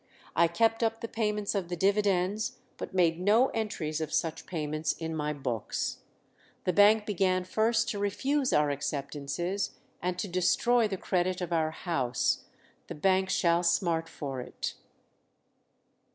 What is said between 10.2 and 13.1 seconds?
destroy the credit of our house; the